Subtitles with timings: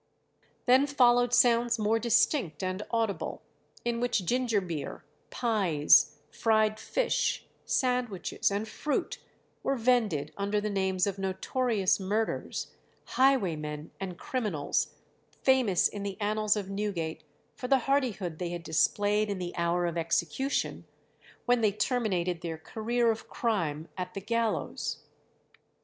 [0.65, 3.43] Then followed sounds more distinct and audible,
[3.85, 9.19] in which ginger beer, pies, fried fish, sandwiches, and fruit
[9.61, 12.73] were vended under the names of notorious murderers,
[13.09, 14.95] highwaymen, and criminals,
[15.43, 17.23] famous in the annals of Newgate
[17.53, 20.83] for the hardihood they had displayed in the hour of execution,
[21.45, 25.03] when they terminated their career of crime at the gallows.